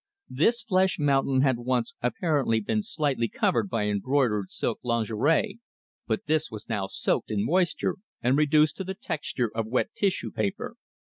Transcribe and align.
This 0.31 0.63
flesh 0.63 0.97
mountain 0.97 1.41
had 1.41 1.59
once 1.59 1.93
apparently 2.01 2.59
been 2.59 2.81
slightly 2.81 3.27
covered 3.27 3.69
by 3.69 3.85
embroidered 3.85 4.49
silk 4.49 4.79
lingerie, 4.81 5.59
but 6.07 6.25
this 6.25 6.49
was 6.49 6.67
now 6.67 6.87
soaked 6.87 7.29
in 7.29 7.45
moisture 7.45 7.97
and 8.19 8.35
reduced 8.35 8.77
to 8.77 8.83
the 8.83 8.95
texture 8.95 9.51
of 9.53 9.67
wet 9.67 9.93
tissue 9.93 10.31
paper. 10.31 10.75